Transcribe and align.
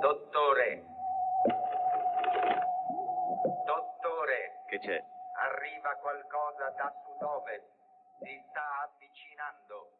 Dottore. 0.00 0.82
Dottore. 3.66 4.62
Che 4.66 4.78
c'è? 4.78 5.04
Arriva 5.36 5.94
qualcosa 5.96 6.70
da 6.70 6.90
sud-ovest. 7.04 7.68
Si 8.22 8.44
sta 8.48 8.88
avvicinando. 8.88 9.99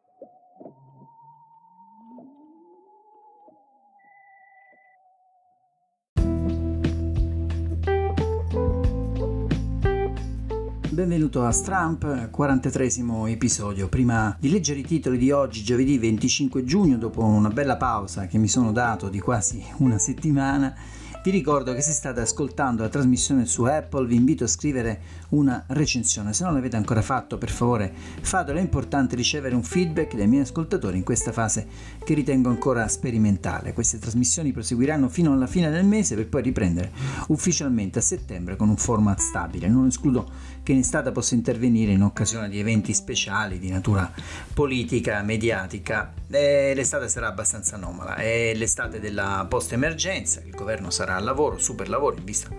Benvenuto 10.91 11.45
a 11.45 11.51
Stramp, 11.51 12.29
43 12.29 12.89
episodio. 13.29 13.87
Prima 13.87 14.35
di 14.37 14.51
leggere 14.51 14.79
i 14.79 14.83
titoli 14.83 15.17
di 15.17 15.31
oggi, 15.31 15.63
giovedì 15.63 15.97
25 15.97 16.65
giugno, 16.65 16.97
dopo 16.97 17.23
una 17.23 17.47
bella 17.47 17.77
pausa 17.77 18.27
che 18.27 18.37
mi 18.37 18.49
sono 18.49 18.73
dato 18.73 19.07
di 19.07 19.21
quasi 19.21 19.63
una 19.77 19.97
settimana, 19.97 20.75
vi 21.23 21.29
ricordo 21.29 21.75
che 21.75 21.81
se 21.81 21.91
state 21.91 22.19
ascoltando 22.19 22.81
la 22.81 22.89
trasmissione 22.89 23.45
su 23.45 23.63
Apple 23.63 24.07
vi 24.07 24.15
invito 24.15 24.45
a 24.45 24.47
scrivere 24.47 25.01
una 25.29 25.63
recensione. 25.67 26.33
Se 26.33 26.43
non 26.43 26.55
l'avete 26.55 26.77
ancora 26.77 27.03
fatto, 27.03 27.37
per 27.37 27.51
favore 27.51 27.93
fatelo. 28.21 28.57
È 28.57 28.61
importante 28.61 29.15
ricevere 29.15 29.53
un 29.53 29.61
feedback 29.61 30.15
dai 30.15 30.27
miei 30.27 30.41
ascoltatori 30.41 30.97
in 30.97 31.03
questa 31.03 31.31
fase 31.31 31.67
che 32.03 32.15
ritengo 32.15 32.49
ancora 32.49 32.87
sperimentale. 32.87 33.73
Queste 33.73 33.99
trasmissioni 33.99 34.51
proseguiranno 34.51 35.09
fino 35.09 35.31
alla 35.31 35.45
fine 35.45 35.69
del 35.69 35.85
mese 35.85 36.15
per 36.15 36.27
poi 36.27 36.41
riprendere 36.41 36.91
ufficialmente 37.27 37.99
a 37.99 38.01
settembre 38.01 38.55
con 38.55 38.69
un 38.69 38.77
format 38.77 39.19
stabile. 39.19 39.67
Non 39.67 39.85
escludo 39.85 40.27
che 40.63 40.71
in 40.71 40.79
estate 40.79 41.11
possa 41.11 41.35
intervenire 41.35 41.91
in 41.91 42.01
occasione 42.01 42.49
di 42.49 42.59
eventi 42.59 42.93
speciali 42.93 43.59
di 43.59 43.69
natura 43.69 44.11
politica, 44.53 45.21
mediatica. 45.21 46.13
E 46.29 46.73
l'estate 46.73 47.09
sarà 47.09 47.27
abbastanza 47.27 47.75
anomala. 47.75 48.15
È 48.15 48.53
l'estate 48.55 48.99
della 48.99 49.45
post-emergenza, 49.47 50.41
il 50.45 50.55
governo 50.55 50.89
sarà 50.89 51.10
sarà 51.11 51.15
al 51.15 51.23
lavoro, 51.23 51.57
super 51.57 51.89
lavoro 51.89 52.17
in 52.17 52.23
vista 52.23 52.49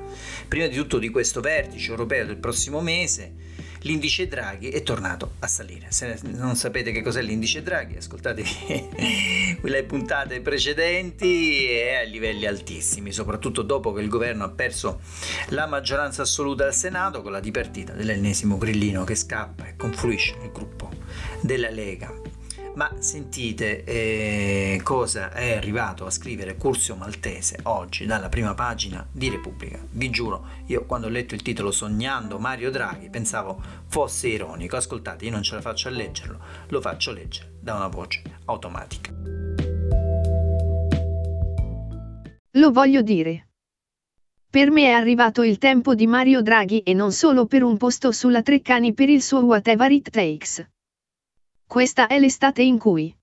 prima 0.46 0.66
di 0.66 0.76
tutto 0.76 0.98
di 0.98 1.08
questo 1.08 1.40
vertice 1.40 1.90
europeo 1.90 2.26
del 2.26 2.36
prossimo 2.36 2.80
mese. 2.80 3.50
L'indice 3.84 4.28
Draghi 4.28 4.68
è 4.68 4.84
tornato 4.84 5.32
a 5.40 5.48
salire. 5.48 5.86
Se 5.90 6.16
non 6.22 6.54
sapete 6.54 6.92
che 6.92 7.02
cos'è 7.02 7.20
l'indice 7.20 7.62
Draghi, 7.62 7.96
ascoltatevi 7.96 9.58
quelle 9.60 9.82
puntate 9.82 10.40
precedenti, 10.40 11.66
è 11.66 11.94
a 11.94 12.02
livelli 12.02 12.46
altissimi, 12.46 13.10
soprattutto 13.10 13.62
dopo 13.62 13.92
che 13.92 14.00
il 14.00 14.08
governo 14.08 14.44
ha 14.44 14.50
perso 14.50 15.00
la 15.48 15.66
maggioranza 15.66 16.22
assoluta 16.22 16.64
al 16.64 16.74
Senato 16.74 17.22
con 17.22 17.32
la 17.32 17.40
dipartita 17.40 17.92
dell'ennesimo 17.92 18.56
grillino 18.56 19.02
che 19.02 19.16
scappa 19.16 19.66
e 19.66 19.74
confluisce 19.76 20.36
nel 20.38 20.52
gruppo 20.52 20.88
della 21.40 21.70
Lega. 21.70 22.31
Ma 22.74 22.90
sentite 22.98 23.84
eh, 23.84 24.80
cosa 24.82 25.30
è 25.32 25.54
arrivato 25.56 26.06
a 26.06 26.10
scrivere 26.10 26.56
Curzio 26.56 26.96
Maltese 26.96 27.58
oggi 27.64 28.06
dalla 28.06 28.30
prima 28.30 28.54
pagina 28.54 29.06
di 29.12 29.28
Repubblica. 29.28 29.78
Vi 29.90 30.08
giuro, 30.08 30.46
io 30.66 30.86
quando 30.86 31.06
ho 31.06 31.10
letto 31.10 31.34
il 31.34 31.42
titolo 31.42 31.70
Sognando 31.70 32.38
Mario 32.38 32.70
Draghi 32.70 33.10
pensavo 33.10 33.60
fosse 33.88 34.28
ironico. 34.28 34.76
Ascoltate, 34.76 35.26
io 35.26 35.30
non 35.32 35.42
ce 35.42 35.54
la 35.54 35.60
faccio 35.60 35.88
a 35.88 35.90
leggerlo, 35.90 36.38
lo 36.68 36.80
faccio 36.80 37.12
leggere 37.12 37.52
da 37.60 37.74
una 37.74 37.88
voce 37.88 38.22
automatica. 38.46 39.12
Lo 42.52 42.70
voglio 42.70 43.02
dire. 43.02 43.48
Per 44.48 44.70
me 44.70 44.84
è 44.84 44.92
arrivato 44.92 45.42
il 45.42 45.58
tempo 45.58 45.94
di 45.94 46.06
Mario 46.06 46.40
Draghi 46.40 46.80
e 46.80 46.94
non 46.94 47.12
solo 47.12 47.44
per 47.46 47.62
un 47.62 47.76
posto 47.76 48.12
sulla 48.12 48.42
Treccani 48.42 48.94
per 48.94 49.10
il 49.10 49.22
suo 49.22 49.40
whatever 49.44 49.90
it 49.90 50.10
takes. 50.10 50.66
Questa 51.72 52.06
è 52.06 52.18
l'estate 52.18 52.60
in 52.60 52.76
cui 52.76 53.16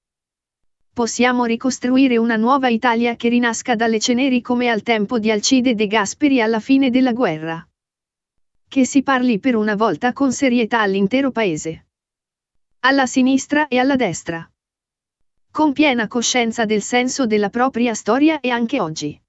possiamo 0.92 1.45
ricostruire 1.45 2.17
una 2.17 2.36
nuova 2.36 2.67
Italia 2.67 3.16
che 3.16 3.30
rinasca 3.30 3.75
dalle 3.75 4.00
ceneri 4.00 4.42
come 4.42 4.69
al 4.69 4.81
tempo 4.81 5.19
di 5.19 5.30
Alcide 5.30 5.75
De 5.75 5.86
Gasperi 5.86 6.42
alla 6.42 6.59
fine 6.59 6.89
della 6.89 7.14
guerra. 7.14 7.64
Che 8.67 8.86
si 8.88 9.03
parli 9.03 9.38
per 9.38 9.55
una 9.55 9.75
volta 9.75 10.14
con 10.14 10.33
serietà 10.33 10.80
all'intero 10.81 11.30
paese. 11.30 11.89
Alla 12.80 13.05
sinistra 13.05 13.67
e 13.67 13.77
alla 13.77 13.95
destra. 13.95 14.52
Con 15.52 15.71
piena 15.71 16.08
coscienza 16.08 16.65
del 16.65 16.82
senso 16.82 17.27
della 17.27 17.52
propria 17.52 17.93
storia 17.93 18.39
e 18.39 18.49
anche 18.49 18.80
oggi. 18.80 19.21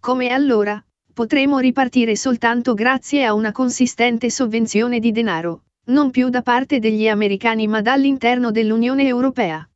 Come 0.00 0.30
allora, 0.30 0.84
potremo 1.14 1.60
ripartire 1.60 2.16
soltanto 2.16 2.74
grazie 2.74 3.24
a 3.24 3.34
una 3.34 3.52
consistente 3.52 4.30
sovvenzione 4.30 4.98
di 4.98 5.12
denaro 5.12 5.65
non 5.88 6.10
più 6.10 6.28
da 6.28 6.42
parte 6.42 6.78
degli 6.78 7.08
americani 7.08 7.66
ma 7.66 7.80
dall'interno 7.80 8.50
dell'Unione 8.50 9.06
Europea. 9.06 9.68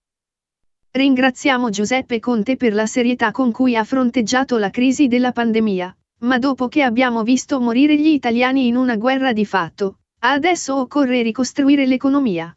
Ringraziamo 0.93 1.71
Giuseppe 1.71 2.19
Conte 2.19 2.57
per 2.57 2.75
la 2.75 2.87
serietà 2.87 3.31
con 3.31 3.53
cui 3.53 3.77
ha 3.77 3.85
fronteggiato 3.85 4.59
la 4.59 4.71
crisi 4.71 5.07
della 5.07 5.31
pandemia, 5.31 5.97
ma 6.23 6.39
dopo 6.39 6.69
che 6.69 6.83
abbiamo 6.83 7.23
visto 7.23 7.61
morire 7.61 7.97
gli 7.97 8.09
italiani 8.09 8.67
in 8.67 8.77
una 8.77 8.97
guerra 8.97 9.33
di 9.33 9.45
fatto, 9.47 10.01
adesso 10.21 10.77
occorre 10.77 11.23
ricostruire 11.23 11.87
l'economia. 11.87 12.55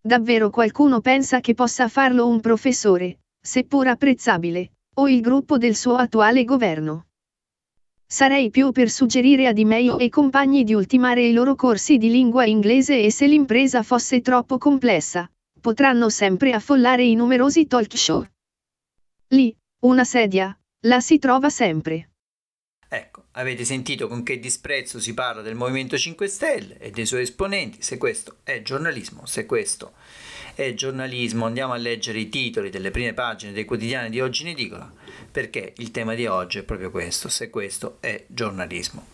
Davvero 0.00 0.50
qualcuno 0.50 1.00
pensa 1.00 1.40
che 1.40 1.54
possa 1.54 1.88
farlo 1.88 2.28
un 2.28 2.40
professore, 2.40 3.20
seppur 3.40 3.88
apprezzabile, 3.88 4.72
o 4.94 5.08
il 5.08 5.20
gruppo 5.20 5.58
del 5.58 5.74
suo 5.74 5.96
attuale 5.96 6.44
governo? 6.44 7.06
Sarei 8.06 8.50
più 8.50 8.70
per 8.70 8.90
suggerire 8.90 9.46
a 9.46 9.52
Di 9.52 9.64
Meio 9.64 9.98
e 9.98 10.08
compagni 10.08 10.62
di 10.62 10.74
ultimare 10.74 11.26
i 11.26 11.32
loro 11.32 11.54
corsi 11.54 11.96
di 11.96 12.10
lingua 12.10 12.44
inglese 12.44 13.02
e 13.02 13.10
se 13.10 13.26
l'impresa 13.26 13.82
fosse 13.82 14.20
troppo 14.20 14.58
complessa, 14.58 15.30
potranno 15.60 16.10
sempre 16.10 16.52
affollare 16.52 17.04
i 17.04 17.14
numerosi 17.14 17.66
talk 17.66 17.96
show. 17.96 18.24
Lì, 19.28 19.54
una 19.80 20.04
sedia, 20.04 20.56
la 20.86 21.00
si 21.00 21.18
trova 21.18 21.48
sempre. 21.48 22.10
Ecco, 22.88 23.24
avete 23.32 23.64
sentito 23.64 24.06
con 24.06 24.22
che 24.22 24.38
disprezzo 24.38 25.00
si 25.00 25.14
parla 25.14 25.42
del 25.42 25.56
Movimento 25.56 25.98
5 25.98 26.28
Stelle 26.28 26.78
e 26.78 26.90
dei 26.90 27.06
suoi 27.06 27.22
esponenti, 27.22 27.82
se 27.82 27.98
questo 27.98 28.36
è 28.44 28.62
giornalismo, 28.62 29.26
se 29.26 29.46
questo 29.46 29.94
è 30.54 30.72
giornalismo, 30.74 31.46
andiamo 31.46 31.72
a 31.72 31.76
leggere 31.76 32.20
i 32.20 32.28
titoli 32.28 32.70
delle 32.70 32.90
prime 32.90 33.12
pagine 33.12 33.52
dei 33.52 33.64
quotidiani 33.64 34.08
di 34.08 34.20
oggi 34.20 34.42
in 34.42 34.48
edicola, 34.48 34.92
perché 35.30 35.74
il 35.78 35.90
tema 35.90 36.14
di 36.14 36.26
oggi 36.26 36.58
è 36.58 36.62
proprio 36.62 36.90
questo, 36.90 37.28
se 37.28 37.50
questo 37.50 37.98
è 38.00 38.24
giornalismo. 38.28 39.12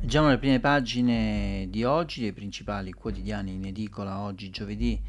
Leggiamo 0.00 0.28
le 0.28 0.38
prime 0.38 0.58
pagine 0.58 1.66
di 1.70 1.84
oggi 1.84 2.22
dei 2.22 2.32
principali 2.32 2.92
quotidiani 2.92 3.52
in 3.52 3.64
edicola 3.64 4.18
oggi 4.18 4.50
giovedì 4.50 5.00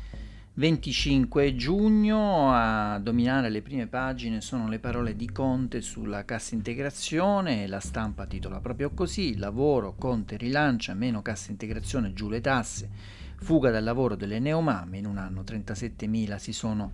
25 0.53 1.56
giugno 1.56 2.51
a 2.51 3.00
dominare 3.00 3.47
le 3.50 3.62
prime 3.62 3.88
pagine 3.88 4.41
sono 4.41 4.67
le 4.67 4.79
parole 4.79 5.16
di 5.16 5.31
Conte 5.31 5.79
sulla 5.79 6.25
cassa 6.25 6.56
integrazione, 6.56 7.67
la 7.67 7.79
stampa 7.79 8.25
titola 8.25 8.59
proprio 8.59 8.89
così, 8.89 9.38
lavoro, 9.38 9.95
Conte 9.97 10.35
rilancia, 10.35 10.94
meno 10.94 11.22
cassa 11.22 11.51
integrazione, 11.51 12.12
giù 12.12 12.28
le 12.28 12.41
tasse, 12.41 12.89
fuga 13.38 13.72
dal 13.72 13.85
lavoro 13.85 14.16
delle 14.16 14.39
neomamme, 14.39 14.97
in 14.97 15.06
un 15.06 15.17
anno 15.17 15.41
37.000 15.41 16.35
si 16.35 16.51
sono 16.51 16.91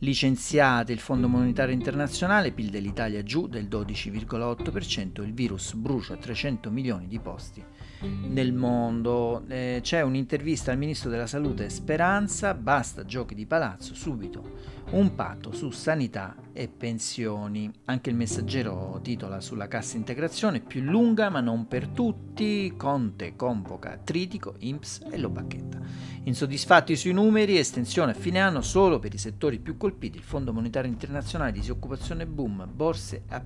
licenziate, 0.00 0.92
il 0.92 0.98
Fondo 0.98 1.28
Monetario 1.28 1.74
Internazionale, 1.74 2.52
PIL 2.52 2.70
dell'Italia 2.70 3.22
giù 3.22 3.46
del 3.46 3.66
12,8%, 3.66 5.22
il 5.22 5.32
virus 5.32 5.74
brucia 5.74 6.16
300 6.16 6.70
milioni 6.70 7.06
di 7.06 7.18
posti 7.18 7.62
nel 8.00 8.52
mondo. 8.52 9.44
Eh, 9.48 9.80
c'è 9.82 10.02
un'intervista 10.02 10.72
al 10.72 10.78
ministro 10.78 11.10
della 11.10 11.26
salute 11.26 11.68
Speranza, 11.68 12.54
basta 12.54 13.04
giochi 13.04 13.34
di 13.34 13.46
palazzo, 13.46 13.94
subito 13.94 14.78
un 14.90 15.14
patto 15.14 15.52
su 15.52 15.70
sanità 15.70 16.39
e 16.52 16.68
pensioni. 16.68 17.70
Anche 17.86 18.10
il 18.10 18.16
messaggero 18.16 19.00
titola 19.02 19.40
sulla 19.40 19.68
cassa 19.68 19.96
integrazione, 19.96 20.60
più 20.60 20.82
lunga 20.82 21.28
ma 21.28 21.40
non 21.40 21.66
per 21.66 21.88
tutti, 21.88 22.74
Conte 22.76 23.36
convoca 23.36 23.98
Tritico, 24.02 24.54
Imps 24.58 25.06
e 25.10 25.18
Lobacchetta. 25.18 25.80
Insoddisfatti 26.24 26.96
sui 26.96 27.12
numeri, 27.12 27.58
estensione 27.58 28.12
a 28.12 28.14
fine 28.14 28.40
anno 28.40 28.60
solo 28.60 28.98
per 28.98 29.14
i 29.14 29.18
settori 29.18 29.58
più 29.58 29.76
colpiti, 29.76 30.18
il 30.18 30.24
Fondo 30.24 30.52
Monetario 30.52 30.90
Internazionale, 30.90 31.52
disoccupazione 31.52 32.26
boom, 32.26 32.68
borse 32.72 33.22
a... 33.28 33.42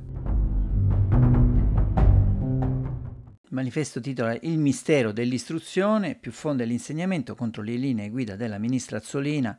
Il 3.46 3.61
manifesto 3.61 4.00
titola 4.00 4.37
Il 4.40 4.58
mistero 4.58 5.12
dell'istruzione, 5.12 6.17
più 6.17 6.32
fondo 6.32 6.64
dell'insegnamento 6.64 7.37
contro 7.37 7.62
le 7.62 7.76
linee 7.76 8.11
guida 8.11 8.34
della 8.34 8.58
ministra 8.58 8.96
Azzolina 8.96 9.56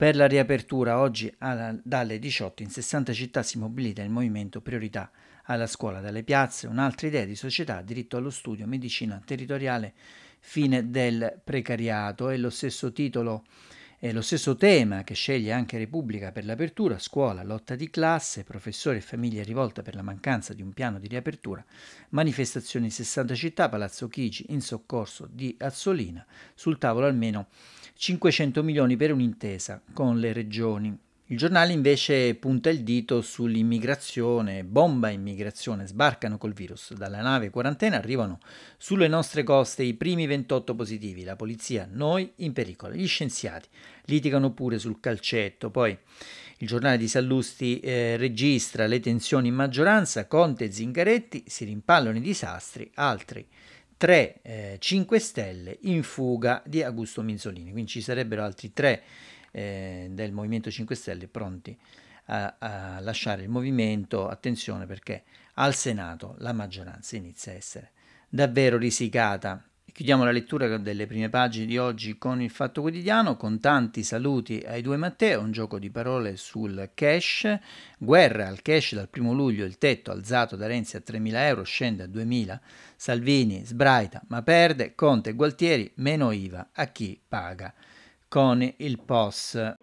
per 0.00 0.16
la 0.16 0.24
riapertura 0.24 0.98
oggi 0.98 1.30
alla, 1.40 1.78
dalle 1.82 2.18
18 2.18 2.62
in 2.62 2.70
60 2.70 3.12
città 3.12 3.42
si 3.42 3.58
mobilita 3.58 4.00
il 4.00 4.08
movimento 4.08 4.62
Priorità. 4.62 5.10
Alla 5.44 5.66
scuola 5.66 6.00
dalle 6.00 6.22
piazze, 6.22 6.66
un'altra 6.68 7.06
idea 7.06 7.26
di 7.26 7.36
società, 7.36 7.82
diritto 7.82 8.16
allo 8.16 8.30
studio, 8.30 8.66
medicina 8.66 9.20
territoriale, 9.22 9.92
fine 10.38 10.88
del 10.88 11.38
precariato. 11.44 12.30
È 12.30 12.38
lo 12.38 12.48
stesso 12.48 12.92
titolo 12.92 13.44
è 13.98 14.12
lo 14.12 14.22
stesso 14.22 14.56
tema 14.56 15.04
che 15.04 15.12
sceglie 15.12 15.52
anche 15.52 15.76
Repubblica 15.76 16.32
per 16.32 16.46
l'apertura, 16.46 16.98
scuola, 16.98 17.42
lotta 17.42 17.74
di 17.74 17.90
classe, 17.90 18.44
professori 18.44 18.96
e 18.96 19.02
famiglie 19.02 19.42
rivolta 19.42 19.82
per 19.82 19.94
la 19.94 20.00
mancanza 20.00 20.54
di 20.54 20.62
un 20.62 20.72
piano 20.72 20.98
di 20.98 21.08
riapertura, 21.08 21.62
manifestazioni 22.08 22.86
in 22.86 22.92
60 22.92 23.34
città, 23.34 23.68
Palazzo 23.68 24.08
Chigi 24.08 24.46
in 24.48 24.62
soccorso 24.62 25.28
di 25.30 25.54
Azzolina, 25.58 26.24
sul 26.54 26.78
tavolo 26.78 27.04
almeno 27.04 27.48
500 28.00 28.62
milioni 28.62 28.96
per 28.96 29.12
un'intesa 29.12 29.82
con 29.92 30.18
le 30.18 30.32
regioni. 30.32 30.98
Il 31.26 31.36
giornale 31.36 31.74
invece 31.74 32.34
punta 32.34 32.70
il 32.70 32.82
dito 32.82 33.20
sull'immigrazione, 33.20 34.64
bomba 34.64 35.10
immigrazione, 35.10 35.86
sbarcano 35.86 36.38
col 36.38 36.54
virus. 36.54 36.94
Dalla 36.94 37.20
nave 37.20 37.50
quarantena 37.50 37.98
arrivano 37.98 38.38
sulle 38.78 39.06
nostre 39.06 39.42
coste 39.42 39.82
i 39.82 39.92
primi 39.92 40.26
28 40.26 40.74
positivi, 40.74 41.24
la 41.24 41.36
polizia, 41.36 41.86
noi 41.92 42.32
in 42.36 42.54
pericolo, 42.54 42.94
gli 42.94 43.06
scienziati 43.06 43.68
litigano 44.06 44.54
pure 44.54 44.78
sul 44.78 44.98
calcetto, 44.98 45.68
poi 45.68 45.94
il 46.56 46.66
giornale 46.66 46.96
di 46.96 47.06
Sallusti 47.06 47.80
eh, 47.80 48.16
registra 48.16 48.86
le 48.86 49.00
tensioni 49.00 49.48
in 49.48 49.54
maggioranza, 49.54 50.26
Conte 50.26 50.64
e 50.64 50.72
Zingaretti 50.72 51.44
si 51.46 51.66
rimpallano 51.66 52.16
i 52.16 52.22
disastri, 52.22 52.90
altri 52.94 53.46
3 54.00 54.40
eh, 54.40 54.76
5 54.78 55.18
Stelle 55.18 55.76
in 55.82 56.02
fuga 56.02 56.62
di 56.64 56.82
Augusto 56.82 57.20
Minzolini, 57.20 57.70
quindi 57.70 57.90
ci 57.90 58.00
sarebbero 58.00 58.42
altri 58.42 58.72
3 58.72 59.02
eh, 59.50 60.06
del 60.10 60.32
Movimento 60.32 60.70
5 60.70 60.94
Stelle 60.94 61.28
pronti 61.28 61.78
a, 62.24 62.56
a, 62.58 63.00
lasciare 63.00 63.42
il 63.42 63.50
movimento, 63.50 64.26
attenzione 64.26 64.86
perché 64.86 65.24
al 65.56 65.74
Senato 65.74 66.36
la 66.38 66.54
maggioranza 66.54 67.16
inizia 67.16 67.52
a 67.52 67.56
essere 67.56 67.90
davvero 68.26 68.78
risicata. 68.78 69.62
Chiudiamo 69.92 70.24
la 70.24 70.30
lettura 70.30 70.78
delle 70.78 71.06
prime 71.06 71.28
pagine 71.28 71.66
di 71.66 71.76
oggi 71.76 72.16
con 72.16 72.40
il 72.40 72.50
Fatto 72.50 72.80
Quotidiano, 72.80 73.36
con 73.36 73.60
tanti 73.60 74.02
saluti 74.02 74.62
ai 74.64 74.82
due 74.82 74.96
Matteo, 74.96 75.40
un 75.40 75.50
gioco 75.50 75.78
di 75.78 75.90
parole 75.90 76.36
sul 76.36 76.90
cash, 76.94 77.58
guerra 77.98 78.46
al 78.46 78.62
cash 78.62 78.94
dal 78.94 79.08
primo 79.08 79.32
luglio, 79.32 79.64
il 79.64 79.78
tetto 79.78 80.10
alzato 80.10 80.56
da 80.56 80.66
Renzi 80.66 80.96
a 80.96 81.02
3.000 81.04 81.34
euro 81.34 81.62
scende 81.64 82.04
a 82.04 82.06
2.000, 82.06 82.58
Salvini 82.94 83.64
sbraita 83.64 84.22
ma 84.28 84.42
perde, 84.42 84.94
Conte 84.94 85.30
e 85.30 85.34
Gualtieri 85.34 85.90
meno 85.96 86.30
IVA 86.30 86.68
a 86.72 86.86
chi 86.86 87.20
paga 87.26 87.74
con 88.28 88.62
il 88.76 89.00
POS. 89.00 89.79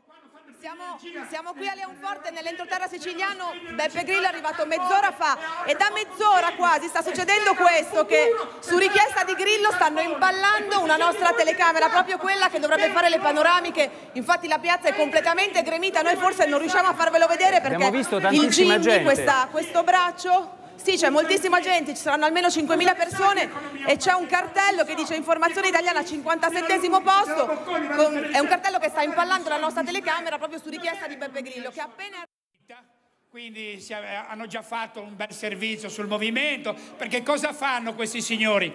Siamo, 0.60 0.98
siamo, 1.30 1.54
qui 1.54 1.68
a 1.68 1.76
Leonforte 1.76 2.32
nell'entroterra 2.32 2.88
siciliano, 2.88 3.54
Beppe 3.76 4.04
Grillo 4.04 4.24
è 4.24 4.26
arrivato 4.26 4.66
mezz'ora 4.66 5.12
fa 5.12 5.38
e 5.66 5.76
da 5.76 5.92
mezz'ora 5.94 6.54
quasi 6.56 6.88
sta 6.88 7.04
succedendo 7.04 7.54
questo 7.54 8.08
che 8.08 8.36
su 8.60 8.76
richiesta 8.76 9.24
di 9.24 9.34
Grillo 9.36 9.72
stanno 9.72 10.00
impallando 10.00 10.82
una 10.82 10.98
nostra 10.98 11.32
telecamera, 11.34 11.90
proprio 11.90 12.18
quella 12.18 12.50
che 12.50 12.58
dovrebbe 12.58 12.90
fare 12.90 13.08
le 13.08 13.20
panoramiche, 13.20 14.10
infatti 14.14 14.48
la 14.48 14.58
piazza 14.58 14.88
è 14.88 14.96
completamente 14.96 15.62
gremita, 15.62 16.02
noi 16.02 16.16
forse 16.16 16.48
non 16.48 16.58
riusciamo 16.58 16.88
a 16.88 16.94
farvelo 16.96 17.28
vedere 17.28 17.62
perché 17.62 17.86
il 18.32 18.50
Gimbi, 18.50 19.04
questo 19.52 19.84
braccio 19.84 20.57
sì, 20.88 20.96
c'è 20.96 21.10
moltissima 21.10 21.60
gente, 21.60 21.94
ci 21.94 22.02
saranno 22.02 22.24
almeno 22.24 22.48
5.000 22.48 22.96
persone 22.96 23.50
e 23.86 23.98
c'è 23.98 24.14
un 24.14 24.26
cartello 24.26 24.86
che 24.86 24.96
dice 24.96 25.16
informazione 25.16 25.68
italiana 25.68 26.06
57 26.06 26.80
posto, 27.04 27.46
con, 27.66 28.30
è 28.32 28.40
un 28.40 28.48
cartello 28.48 28.80
che 28.80 28.88
sta 28.88 29.02
impallando 29.02 29.50
la 29.50 29.58
nostra 29.58 29.84
telecamera 29.84 30.38
proprio 30.38 30.60
su 30.60 30.70
richiesta 30.70 31.06
di 31.08 31.18
Beppe 31.18 31.42
Grillo 31.42 31.72
che 31.72 31.82
appena... 31.82 32.24
Quindi 33.30 33.86
hanno 34.30 34.48
già 34.48 34.62
fatto 34.62 35.02
un 35.02 35.18
bel 35.18 35.34
servizio 35.34 35.90
sul 35.90 36.08
movimento, 36.08 36.74
perché 36.96 37.22
cosa 37.22 37.52
fanno 37.52 37.94
questi 37.94 38.22
signori? 38.22 38.74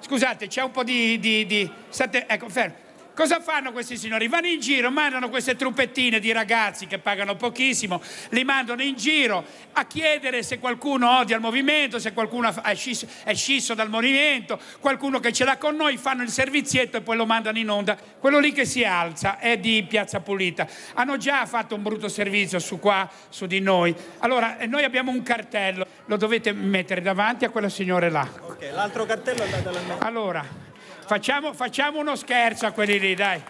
Scusate, 0.00 0.48
c'è 0.48 0.62
un 0.62 0.72
po' 0.72 0.82
di... 0.82 1.20
di, 1.20 1.46
di 1.46 1.70
state, 1.90 2.26
ecco, 2.26 2.48
fermo. 2.48 2.81
Cosa 3.14 3.40
fanno 3.40 3.72
questi 3.72 3.98
signori? 3.98 4.26
Vanno 4.26 4.46
in 4.46 4.58
giro, 4.58 4.90
mandano 4.90 5.28
queste 5.28 5.54
truppettine 5.54 6.18
di 6.18 6.32
ragazzi 6.32 6.86
che 6.86 6.98
pagano 6.98 7.36
pochissimo, 7.36 8.00
li 8.30 8.42
mandano 8.42 8.82
in 8.82 8.96
giro 8.96 9.44
a 9.72 9.84
chiedere 9.84 10.42
se 10.42 10.58
qualcuno 10.58 11.18
odia 11.18 11.36
il 11.36 11.42
movimento, 11.42 11.98
se 11.98 12.14
qualcuno 12.14 12.50
è 12.62 12.74
scisso, 12.74 13.06
è 13.24 13.34
scisso 13.34 13.74
dal 13.74 13.90
movimento, 13.90 14.58
qualcuno 14.80 15.20
che 15.20 15.30
ce 15.30 15.44
l'ha 15.44 15.58
con 15.58 15.76
noi, 15.76 15.98
fanno 15.98 16.22
il 16.22 16.30
servizietto 16.30 16.96
e 16.96 17.00
poi 17.02 17.16
lo 17.16 17.26
mandano 17.26 17.58
in 17.58 17.68
onda. 17.68 17.98
Quello 18.18 18.38
lì 18.38 18.52
che 18.52 18.64
si 18.64 18.82
alza 18.82 19.38
è 19.38 19.58
di 19.58 19.84
Piazza 19.86 20.20
Pulita. 20.20 20.66
Hanno 20.94 21.18
già 21.18 21.44
fatto 21.44 21.74
un 21.74 21.82
brutto 21.82 22.08
servizio 22.08 22.58
su 22.58 22.78
qua, 22.78 23.10
su 23.28 23.44
di 23.44 23.60
noi. 23.60 23.94
Allora, 24.20 24.56
eh, 24.56 24.66
noi 24.66 24.84
abbiamo 24.84 25.10
un 25.10 25.22
cartello, 25.22 25.86
lo 26.06 26.16
dovete 26.16 26.52
mettere 26.52 27.02
davanti 27.02 27.44
a 27.44 27.50
quella 27.50 27.68
signora 27.68 28.08
là. 28.08 28.26
Ok, 28.40 28.70
l'altro 28.72 29.04
cartello 29.04 29.42
è 29.42 29.44
andato 29.44 29.68
alla 29.68 29.98
Allora, 29.98 30.70
Facciamo, 31.06 31.52
facciamo 31.52 31.98
uno 31.98 32.16
scherzo 32.16 32.66
a 32.66 32.70
quelli 32.70 32.98
lì, 32.98 33.14
dai. 33.14 33.40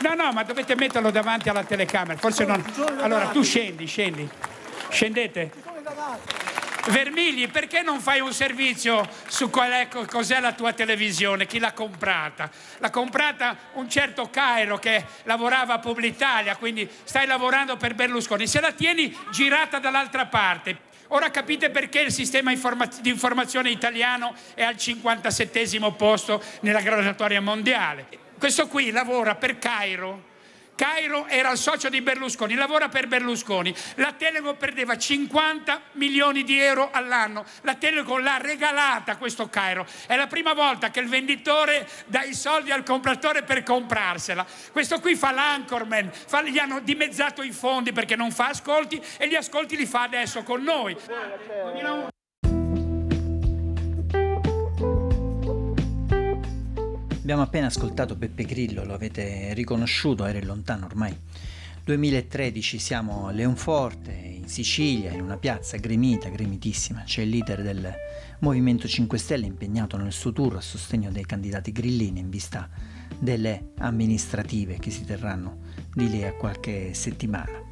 No, 0.00 0.14
no, 0.14 0.32
ma 0.32 0.44
dovete 0.44 0.76
metterlo 0.76 1.10
davanti 1.10 1.48
alla 1.48 1.64
telecamera. 1.64 2.18
Forse 2.18 2.44
non. 2.44 2.62
Allora, 3.00 3.26
tu 3.28 3.42
scendi, 3.42 3.86
scendi. 3.86 4.28
Scendete. 4.88 5.50
Vermigli, 6.88 7.48
perché 7.50 7.82
non 7.82 8.00
fai 8.00 8.20
un 8.20 8.32
servizio 8.32 9.06
su 9.26 9.50
qual 9.50 9.70
è, 9.72 9.88
cos'è 9.88 10.40
la 10.40 10.52
tua 10.52 10.72
televisione? 10.72 11.46
Chi 11.46 11.58
l'ha 11.58 11.72
comprata? 11.72 12.50
L'ha 12.78 12.90
comprata 12.90 13.56
un 13.74 13.88
certo 13.90 14.30
Cairo 14.30 14.78
che 14.78 15.04
lavorava 15.24 15.74
a 15.74 15.78
Publitalia, 15.78 16.56
quindi 16.56 16.88
stai 17.04 17.26
lavorando 17.26 17.76
per 17.76 17.94
Berlusconi. 17.94 18.46
Se 18.46 18.60
la 18.60 18.72
tieni 18.72 19.14
girata 19.30 19.78
dall'altra 19.78 20.26
parte, 20.26 20.86
Ora 21.10 21.30
capite 21.30 21.70
perché 21.70 22.00
il 22.00 22.12
sistema 22.12 22.52
di 22.52 23.08
informazione 23.08 23.70
italiano 23.70 24.34
è 24.52 24.62
al 24.62 24.76
57 24.76 25.80
posto 25.96 26.42
nella 26.60 26.82
graduatoria 26.82 27.40
mondiale. 27.40 28.06
Questo 28.38 28.68
qui 28.68 28.90
lavora 28.90 29.34
per 29.34 29.58
Cairo 29.58 30.27
Cairo 30.78 31.26
era 31.26 31.50
il 31.50 31.58
socio 31.58 31.88
di 31.88 32.00
Berlusconi, 32.00 32.54
lavora 32.54 32.88
per 32.88 33.08
Berlusconi. 33.08 33.74
La 33.96 34.12
Telecom 34.12 34.54
perdeva 34.54 34.96
50 34.96 35.80
milioni 35.94 36.44
di 36.44 36.56
euro 36.56 36.90
all'anno. 36.92 37.44
La 37.62 37.74
Telecom 37.74 38.22
l'ha 38.22 38.36
regalata 38.36 39.16
questo 39.16 39.48
Cairo. 39.48 39.84
È 40.06 40.14
la 40.14 40.28
prima 40.28 40.52
volta 40.52 40.90
che 40.90 41.00
il 41.00 41.08
venditore 41.08 41.88
dà 42.06 42.22
i 42.22 42.32
soldi 42.32 42.70
al 42.70 42.84
compratore 42.84 43.42
per 43.42 43.64
comprarsela. 43.64 44.46
Questo 44.70 45.00
qui 45.00 45.16
fa 45.16 45.32
l'anchorman, 45.32 46.12
fa, 46.12 46.42
gli 46.42 46.58
hanno 46.58 46.78
dimezzato 46.78 47.42
i 47.42 47.50
fondi 47.50 47.90
perché 47.90 48.14
non 48.14 48.30
fa 48.30 48.50
ascolti 48.50 49.02
e 49.16 49.26
gli 49.26 49.34
ascolti 49.34 49.76
li 49.76 49.84
fa 49.84 50.02
adesso 50.02 50.44
con 50.44 50.62
noi. 50.62 50.96
Abbiamo 57.28 57.44
appena 57.46 57.66
ascoltato 57.66 58.16
Peppe 58.16 58.44
Grillo, 58.44 58.86
lo 58.86 58.94
avete 58.94 59.52
riconosciuto, 59.52 60.24
era 60.24 60.40
lontano 60.40 60.86
ormai. 60.86 61.14
2013 61.84 62.78
siamo 62.78 63.26
a 63.26 63.32
Leonforte, 63.32 64.12
in 64.12 64.48
Sicilia, 64.48 65.12
in 65.12 65.20
una 65.20 65.36
piazza 65.36 65.76
gremita, 65.76 66.30
gremitissima. 66.30 67.02
C'è 67.02 67.20
il 67.20 67.28
leader 67.28 67.60
del 67.60 67.92
Movimento 68.38 68.88
5 68.88 69.18
Stelle 69.18 69.44
impegnato 69.44 69.98
nel 69.98 70.12
suo 70.12 70.32
tour 70.32 70.56
a 70.56 70.62
sostegno 70.62 71.10
dei 71.10 71.26
candidati 71.26 71.70
grillini 71.70 72.18
in 72.18 72.30
vista 72.30 72.66
delle 73.18 73.72
amministrative 73.76 74.78
che 74.78 74.90
si 74.90 75.04
terranno 75.04 75.58
di 75.92 76.08
lì 76.08 76.24
a 76.24 76.32
qualche 76.32 76.94
settimana. 76.94 77.67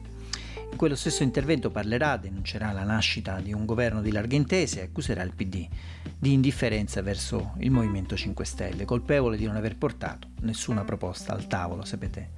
Quello 0.76 0.94
stesso 0.94 1.22
intervento 1.22 1.70
parlerà, 1.70 2.18
denuncerà 2.18 2.70
la 2.70 2.82
nascita 2.82 3.40
di 3.40 3.54
un 3.54 3.64
governo 3.64 4.02
di 4.02 4.12
larghe 4.12 4.36
intese 4.36 4.80
e 4.80 4.84
accuserà 4.84 5.22
il 5.22 5.32
PD 5.34 5.66
di 6.18 6.34
indifferenza 6.34 7.00
verso 7.00 7.54
il 7.60 7.70
Movimento 7.70 8.14
5 8.14 8.44
Stelle, 8.44 8.84
colpevole 8.84 9.38
di 9.38 9.46
non 9.46 9.56
aver 9.56 9.78
portato 9.78 10.28
nessuna 10.42 10.84
proposta 10.84 11.32
al 11.32 11.46
tavolo, 11.46 11.82
sapete 11.86 12.30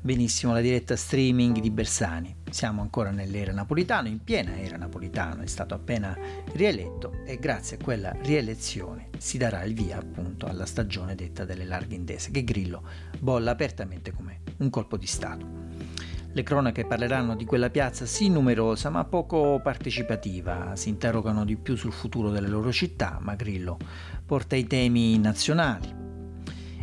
benissimo 0.00 0.54
la 0.54 0.62
diretta 0.62 0.96
streaming 0.96 1.60
di 1.60 1.70
Bersani. 1.70 2.34
Siamo 2.50 2.80
ancora 2.80 3.10
nell'era 3.10 3.52
napolitana, 3.52 4.08
in 4.08 4.24
piena 4.24 4.58
era 4.58 4.78
napolitana, 4.78 5.42
è 5.42 5.46
stato 5.46 5.74
appena 5.74 6.16
rieletto 6.54 7.22
e 7.26 7.38
grazie 7.38 7.76
a 7.76 7.84
quella 7.84 8.16
rielezione 8.22 9.10
si 9.18 9.36
darà 9.36 9.62
il 9.62 9.74
via 9.74 9.98
appunto 9.98 10.46
alla 10.46 10.64
stagione 10.64 11.14
detta 11.14 11.44
delle 11.44 11.64
larghe 11.64 11.96
intese 11.96 12.30
che 12.30 12.44
Grillo 12.44 12.82
bolla 13.18 13.50
apertamente 13.50 14.10
come 14.10 14.40
un 14.56 14.70
colpo 14.70 14.96
di 14.96 15.06
Stato. 15.06 16.13
Le 16.36 16.42
cronache 16.42 16.84
parleranno 16.84 17.36
di 17.36 17.44
quella 17.44 17.70
piazza 17.70 18.06
sì 18.06 18.28
numerosa 18.28 18.90
ma 18.90 19.04
poco 19.04 19.60
partecipativa, 19.62 20.74
si 20.74 20.88
interrogano 20.88 21.44
di 21.44 21.56
più 21.56 21.76
sul 21.76 21.92
futuro 21.92 22.30
delle 22.30 22.48
loro 22.48 22.72
città, 22.72 23.18
ma 23.20 23.36
Grillo 23.36 23.78
porta 24.26 24.56
i 24.56 24.66
temi 24.66 25.16
nazionali. 25.16 25.94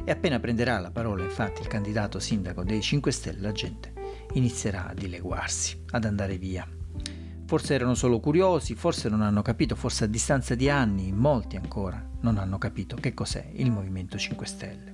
E 0.06 0.10
appena 0.10 0.40
prenderà 0.40 0.80
la 0.80 0.90
parola 0.90 1.26
infatti 1.26 1.60
il 1.60 1.68
candidato 1.68 2.18
sindaco 2.18 2.64
dei 2.64 2.82
5 2.82 3.12
Stelle, 3.12 3.42
la 3.42 3.52
gente 3.52 3.92
inizierà 4.36 4.88
a 4.88 4.94
dileguarsi, 4.94 5.84
ad 5.90 6.06
andare 6.06 6.38
via. 6.38 6.66
Forse 7.46 7.74
erano 7.74 7.94
solo 7.94 8.22
curiosi, 8.22 8.74
forse 8.76 9.10
non 9.10 9.22
hanno 9.22 9.42
capito, 9.42 9.76
forse 9.76 10.06
a 10.06 10.08
distanza 10.08 10.56
di 10.56 10.70
anni, 10.70 11.12
molti 11.12 11.58
ancora, 11.58 12.02
non 12.22 12.38
hanno 12.38 12.58
capito 12.58 12.96
che 12.96 13.14
cos'è 13.14 13.52
il 13.56 13.70
Movimento 13.70 14.18
5 14.18 14.46
Stelle. 14.46 14.91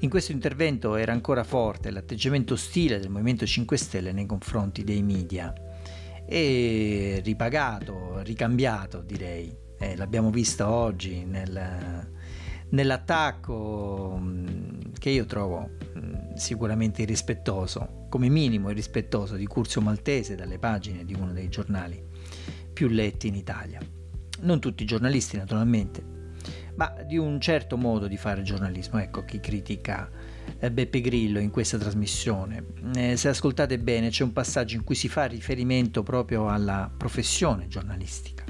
In 0.00 0.10
questo 0.10 0.30
intervento 0.30 0.94
era 0.94 1.10
ancora 1.10 1.42
forte 1.42 1.90
l'atteggiamento 1.90 2.54
ostile 2.54 3.00
del 3.00 3.10
Movimento 3.10 3.44
5 3.44 3.76
Stelle 3.76 4.12
nei 4.12 4.26
confronti 4.26 4.84
dei 4.84 5.02
media 5.02 5.52
e 6.24 7.20
ripagato, 7.24 8.20
ricambiato 8.22 9.00
direi. 9.00 9.52
Eh, 9.76 9.96
l'abbiamo 9.96 10.30
visto 10.30 10.68
oggi 10.68 11.24
nel, 11.24 12.08
nell'attacco 12.68 14.18
mm, 14.20 14.80
che 15.00 15.10
io 15.10 15.24
trovo 15.24 15.68
mm, 15.98 16.34
sicuramente 16.34 17.02
irrispettoso, 17.02 18.06
come 18.08 18.28
minimo 18.28 18.70
irrispettoso 18.70 19.34
di 19.34 19.46
Curzio 19.46 19.80
Maltese 19.80 20.36
dalle 20.36 20.60
pagine 20.60 21.04
di 21.04 21.14
uno 21.14 21.32
dei 21.32 21.48
giornali 21.48 22.00
più 22.72 22.86
letti 22.86 23.26
in 23.26 23.34
Italia. 23.34 23.80
Non 24.42 24.60
tutti 24.60 24.84
i 24.84 24.86
giornalisti 24.86 25.36
naturalmente, 25.36 26.17
ma 26.76 26.94
di 27.04 27.16
un 27.16 27.40
certo 27.40 27.76
modo 27.76 28.06
di 28.06 28.16
fare 28.16 28.42
giornalismo. 28.42 28.98
Ecco 28.98 29.24
chi 29.24 29.40
critica 29.40 30.08
eh, 30.58 30.70
Beppe 30.70 31.00
Grillo 31.00 31.38
in 31.38 31.50
questa 31.50 31.78
trasmissione. 31.78 32.64
Eh, 32.94 33.16
se 33.16 33.28
ascoltate 33.28 33.78
bene 33.78 34.10
c'è 34.10 34.22
un 34.22 34.32
passaggio 34.32 34.76
in 34.76 34.84
cui 34.84 34.94
si 34.94 35.08
fa 35.08 35.24
riferimento 35.24 36.02
proprio 36.02 36.48
alla 36.48 36.90
professione 36.94 37.68
giornalistica, 37.68 38.44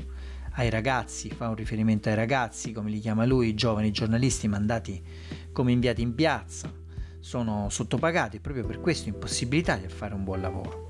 ai 0.53 0.71
ragazzi, 0.71 1.31
fa 1.31 1.49
un 1.49 1.55
riferimento 1.55 2.09
ai 2.09 2.15
ragazzi, 2.15 2.73
come 2.73 2.91
li 2.91 3.01
chiama 3.01 3.25
lui, 3.25 3.49
i 3.49 3.55
giovani 3.55 3.91
giornalisti 3.91 4.49
mandati 4.49 5.03
come 5.53 5.73
inviati 5.73 6.03
in 6.03 6.15
piazza, 6.15 6.73
sono 7.21 7.69
sottopagati 7.69 8.41
proprio 8.41 8.65
per 8.65 8.81
questo 8.81 9.09
impossibilità 9.09 9.77
di 9.77 9.89
fare 9.89 10.15
un 10.15 10.25
buon 10.25 10.41
lavoro. 10.41 10.87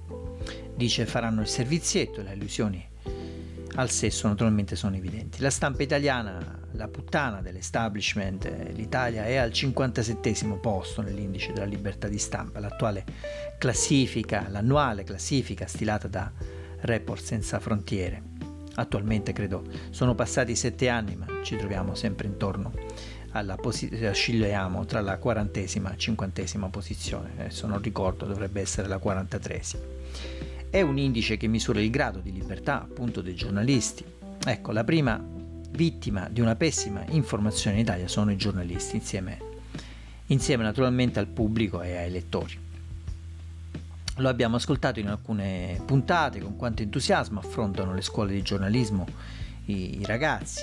Dice 0.74 1.06
faranno 1.06 1.40
il 1.40 1.48
servizietto, 1.48 2.22
le 2.22 2.34
illusioni 2.34 2.86
al 3.74 3.90
sesso 3.90 4.28
naturalmente 4.28 4.76
sono 4.76 4.96
evidenti. 4.96 5.40
La 5.40 5.50
stampa 5.50 5.82
italiana, 5.82 6.60
la 6.72 6.88
puttana 6.88 7.40
dell'establishment, 7.40 8.70
l'Italia 8.72 9.24
è 9.24 9.36
al 9.36 9.52
57 9.52 10.58
posto 10.60 11.02
nell'indice 11.02 11.52
della 11.52 11.64
libertà 11.64 12.08
di 12.08 12.18
stampa, 12.18 12.60
l'attuale 12.60 13.04
classifica, 13.58 14.46
l'annuale 14.48 15.04
classifica 15.04 15.66
stilata 15.66 16.08
da 16.08 16.30
Report 16.80 17.22
Senza 17.22 17.58
Frontiere. 17.60 18.22
Attualmente 18.74 19.32
credo 19.32 19.64
sono 19.90 20.14
passati 20.14 20.54
sette 20.54 20.88
anni, 20.88 21.16
ma 21.16 21.26
ci 21.42 21.56
troviamo 21.56 21.94
sempre 21.94 22.26
intorno 22.26 22.72
alla 23.32 23.56
posizione, 23.56 24.08
oscilliamo 24.08 24.84
tra 24.86 25.00
la 25.00 25.18
quarantesima 25.18 25.92
e 25.92 25.98
cinquantesima 25.98 26.68
posizione, 26.68 27.30
adesso 27.38 27.66
non 27.66 27.82
ricordo, 27.82 28.24
dovrebbe 28.24 28.60
essere 28.60 28.88
la 28.88 28.98
quarantatresima 28.98 29.82
è 30.70 30.80
un 30.82 30.98
indice 30.98 31.36
che 31.36 31.46
misura 31.46 31.80
il 31.80 31.90
grado 31.90 32.20
di 32.20 32.32
libertà 32.32 32.82
appunto 32.82 33.20
dei 33.20 33.34
giornalisti. 33.34 34.04
Ecco, 34.44 34.72
la 34.72 34.84
prima 34.84 35.22
vittima 35.70 36.28
di 36.30 36.40
una 36.40 36.56
pessima 36.56 37.04
informazione 37.08 37.76
in 37.76 37.82
Italia 37.82 38.08
sono 38.08 38.30
i 38.30 38.36
giornalisti, 38.36 38.96
insieme, 38.96 39.38
insieme 40.26 40.62
naturalmente 40.62 41.18
al 41.18 41.26
pubblico 41.26 41.82
e 41.82 41.96
ai 41.96 42.10
lettori. 42.10 42.66
Lo 44.16 44.28
abbiamo 44.28 44.56
ascoltato 44.56 44.98
in 44.98 45.08
alcune 45.08 45.80
puntate, 45.84 46.40
con 46.40 46.56
quanto 46.56 46.82
entusiasmo 46.82 47.38
affrontano 47.38 47.94
le 47.94 48.02
scuole 48.02 48.32
di 48.32 48.42
giornalismo 48.42 49.06
i, 49.66 50.00
i 50.00 50.04
ragazzi, 50.04 50.60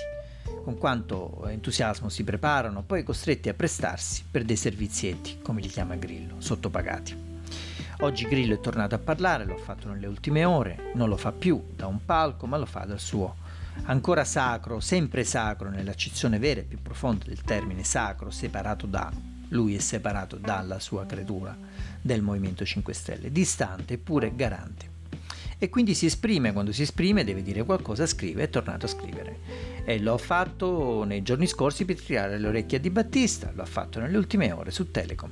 con 0.62 0.76
quanto 0.76 1.46
entusiasmo 1.48 2.08
si 2.08 2.22
preparano, 2.22 2.82
poi 2.82 3.02
costretti 3.02 3.48
a 3.48 3.54
prestarsi 3.54 4.24
per 4.30 4.44
dei 4.44 4.56
servizietti, 4.56 5.38
come 5.40 5.62
li 5.62 5.68
chiama 5.68 5.96
Grillo, 5.96 6.34
sottopagati. 6.38 7.25
Oggi 8.00 8.26
Grillo 8.26 8.54
è 8.54 8.60
tornato 8.60 8.94
a 8.94 8.98
parlare, 8.98 9.46
lo 9.46 9.54
ha 9.54 9.58
fatto 9.58 9.88
nelle 9.88 10.06
ultime 10.06 10.44
ore, 10.44 10.92
non 10.94 11.08
lo 11.08 11.16
fa 11.16 11.32
più 11.32 11.62
da 11.74 11.86
un 11.86 12.04
palco, 12.04 12.46
ma 12.46 12.58
lo 12.58 12.66
fa 12.66 12.84
dal 12.84 13.00
suo 13.00 13.36
ancora 13.84 14.24
sacro, 14.24 14.80
sempre 14.80 15.24
sacro 15.24 15.70
nell'accezione 15.70 16.38
vera 16.38 16.60
e 16.60 16.64
più 16.64 16.80
profonda 16.82 17.24
del 17.26 17.40
termine 17.40 17.84
sacro, 17.84 18.30
separato 18.30 18.86
da, 18.86 19.10
lui 19.48 19.74
è 19.74 19.78
separato 19.78 20.36
dalla 20.36 20.78
sua 20.78 21.06
creatura 21.06 21.56
del 22.00 22.20
Movimento 22.20 22.66
5 22.66 22.92
Stelle, 22.92 23.32
distante 23.32 23.94
eppure 23.94 24.34
garante. 24.34 24.95
E 25.58 25.68
quindi 25.68 25.94
si 25.94 26.06
esprime, 26.06 26.52
quando 26.52 26.72
si 26.72 26.82
esprime 26.82 27.24
deve 27.24 27.42
dire 27.42 27.64
qualcosa, 27.64 28.06
scrive, 28.06 28.42
è 28.42 28.50
tornato 28.50 28.86
a 28.86 28.88
scrivere. 28.88 29.38
E 29.84 29.98
lo 30.00 30.14
ha 30.14 30.18
fatto 30.18 31.04
nei 31.04 31.22
giorni 31.22 31.46
scorsi 31.46 31.84
per 31.84 32.00
tirare 32.00 32.38
le 32.38 32.48
orecchie 32.48 32.78
a 32.78 32.80
Di 32.80 32.90
Battista, 32.90 33.52
lo 33.54 33.62
ha 33.62 33.66
fatto 33.66 34.00
nelle 34.00 34.16
ultime 34.16 34.52
ore 34.52 34.70
su 34.70 34.90
Telecom 34.90 35.30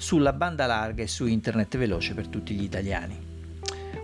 sulla 0.00 0.32
banda 0.32 0.64
larga 0.64 1.02
e 1.02 1.06
su 1.06 1.26
internet 1.26 1.76
veloce 1.76 2.14
per 2.14 2.28
tutti 2.28 2.54
gli 2.54 2.62
italiani. 2.62 3.28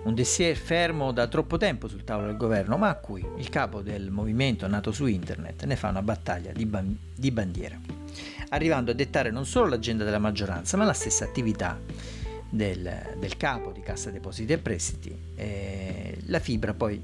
Un 0.04 0.14
dossier 0.14 0.54
fermo 0.54 1.10
da 1.10 1.26
troppo 1.26 1.56
tempo 1.56 1.88
sul 1.88 2.04
tavolo 2.04 2.28
del 2.28 2.36
governo, 2.36 2.76
ma 2.76 2.90
a 2.90 2.96
cui 2.96 3.26
il 3.38 3.48
capo 3.48 3.80
del 3.80 4.10
movimento 4.10 4.68
nato 4.68 4.92
su 4.92 5.06
internet 5.06 5.64
ne 5.64 5.74
fa 5.74 5.88
una 5.88 6.02
battaglia 6.02 6.52
di, 6.52 6.66
ban- 6.66 6.96
di 7.14 7.30
bandiera, 7.30 7.78
arrivando 8.50 8.92
a 8.92 8.94
dettare 8.94 9.30
non 9.30 9.46
solo 9.46 9.68
l'agenda 9.68 10.04
della 10.04 10.18
maggioranza, 10.18 10.76
ma 10.76 10.84
la 10.84 10.92
stessa 10.92 11.24
attività 11.24 11.78
del, 12.56 13.14
del 13.18 13.36
capo 13.36 13.70
di 13.70 13.80
Cassa 13.80 14.10
Depositi 14.10 14.52
e 14.52 14.58
Prestiti. 14.58 15.16
E 15.34 16.18
la 16.26 16.40
fibra 16.40 16.74
poi 16.74 17.00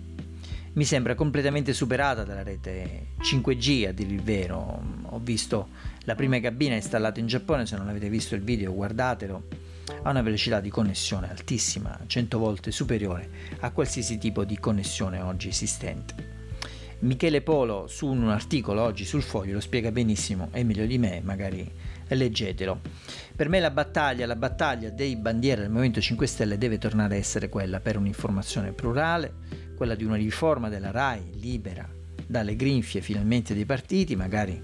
mi 0.75 0.85
sembra 0.85 1.15
completamente 1.15 1.75
superata 1.75 2.25
dalla 2.25 2.43
rete 2.43 3.09
5G 3.21 3.89
a 3.89 3.93
dire 3.93 4.11
il 4.11 4.23
vero. 4.23 4.83
Ho 5.11 5.19
visto 5.19 5.69
la 6.05 6.15
prima 6.15 6.41
cabina 6.41 6.75
installata 6.75 7.21
in 7.21 7.27
Giappone, 7.27 7.67
se 7.67 7.77
non 7.77 7.89
avete 7.89 8.09
visto 8.09 8.35
il 8.35 8.43
video 8.43 8.73
guardatelo, 8.73 9.43
ha 10.03 10.11
una 10.11 10.23
velocità 10.23 10.61
di 10.61 10.71
connessione 10.71 11.31
altissima, 11.31 11.99
100 12.07 12.39
volte 12.39 12.71
superiore 12.71 13.29
a 13.61 13.71
qualsiasi 13.71 14.19
tipo 14.19 14.45
di 14.45 14.59
connessione 14.59 15.21
oggi 15.21 15.49
esistente. 15.49 16.31
Michele 17.01 17.43
Polo 17.43 17.89
su 17.89 18.07
un 18.07 18.29
articolo 18.29 18.81
oggi 18.81 19.05
sul 19.05 19.23
foglio 19.23 19.55
lo 19.55 19.61
spiega 19.61 19.91
benissimo 19.91 20.49
e 20.53 20.63
meglio 20.63 20.87
di 20.87 20.99
me, 20.99 21.21
magari 21.23 21.69
leggetelo. 22.09 22.81
Per 23.35 23.49
me 23.49 23.61
la 23.61 23.71
battaglia, 23.71 24.27
la 24.27 24.37
battaglia 24.37 24.91
dei 24.91 25.17
bandiere 25.17 25.63
del 25.63 25.71
Movimento 25.71 26.01
5 26.01 26.27
Stelle 26.27 26.59
deve 26.59 26.79
tornare 26.79 27.17
a 27.17 27.19
essere 27.19 27.49
quella 27.49 27.81
per 27.81 27.97
un'informazione 27.97 28.73
plurale, 28.73 29.35
quella 29.77 29.95
di 29.95 30.05
una 30.05 30.17
riforma 30.17 30.69
della 30.69 30.91
RAI 30.91 31.39
libera 31.41 31.89
dalle 32.27 32.57
grinfie 32.57 33.01
finalmente 33.01 33.55
dei 33.55 33.65
partiti, 33.65 34.17
magari 34.17 34.63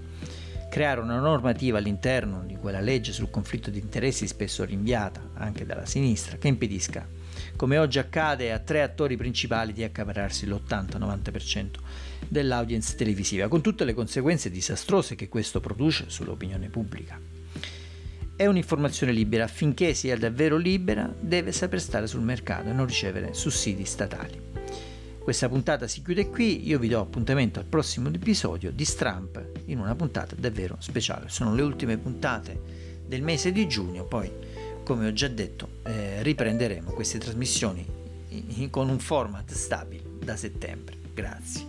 creare 0.69 1.01
una 1.01 1.19
normativa 1.19 1.79
all'interno 1.79 2.43
di 2.45 2.55
quella 2.55 2.79
legge 2.79 3.11
sul 3.11 3.29
conflitto 3.29 3.69
di 3.69 3.79
interessi 3.79 4.27
spesso 4.27 4.63
rinviata 4.63 5.31
anche 5.33 5.65
dalla 5.65 5.85
sinistra 5.85 6.37
che 6.37 6.47
impedisca, 6.47 7.07
come 7.55 7.77
oggi 7.77 7.99
accade 7.99 8.51
a 8.51 8.59
tre 8.59 8.81
attori 8.81 9.17
principali, 9.17 9.73
di 9.73 9.83
accaparrarsi 9.83 10.45
l'80-90% 10.45 11.67
dell'audience 12.27 12.95
televisiva, 12.95 13.47
con 13.47 13.61
tutte 13.61 13.85
le 13.85 13.93
conseguenze 13.93 14.49
disastrose 14.49 15.15
che 15.15 15.29
questo 15.29 15.59
produce 15.59 16.05
sull'opinione 16.07 16.69
pubblica. 16.69 17.19
È 18.35 18.45
un'informazione 18.45 19.11
libera, 19.11 19.43
affinché 19.43 19.93
sia 19.93 20.17
davvero 20.17 20.55
libera 20.55 21.13
deve 21.19 21.51
saper 21.51 21.81
stare 21.81 22.07
sul 22.07 22.21
mercato 22.21 22.69
e 22.69 22.73
non 22.73 22.85
ricevere 22.85 23.33
sussidi 23.33 23.83
statali. 23.83 24.47
Questa 25.21 25.49
puntata 25.49 25.87
si 25.87 26.01
chiude 26.01 26.29
qui, 26.29 26.65
io 26.67 26.79
vi 26.79 26.87
do 26.87 27.01
appuntamento 27.01 27.59
al 27.59 27.65
prossimo 27.65 28.09
episodio 28.09 28.71
di 28.71 28.85
Stramp 28.85 29.61
in 29.65 29.79
una 29.79 29.93
puntata 29.93 30.35
davvero 30.35 30.77
speciale. 30.79 31.29
Sono 31.29 31.53
le 31.53 31.61
ultime 31.61 31.97
puntate 31.97 32.59
del 33.05 33.21
mese 33.21 33.51
di 33.51 33.67
giugno, 33.67 34.05
poi 34.05 34.31
come 34.89 35.05
ho 35.05 35.13
già 35.13 35.27
detto 35.27 35.81
eh, 35.83 36.23
riprenderemo 36.23 36.93
queste 36.93 37.19
trasmissioni 37.19 37.85
in, 38.29 38.43
in, 38.55 38.69
con 38.71 38.89
un 38.89 38.97
format 38.97 39.51
stabile 39.51 40.01
da 40.17 40.35
settembre. 40.35 40.97
Grazie. 41.13 41.68